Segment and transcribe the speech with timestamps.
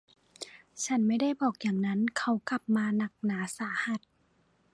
[0.85, 4.01] ฉันไม่ได้บอกอย่างนั้นเขากลับมาหนักหนาสาหัส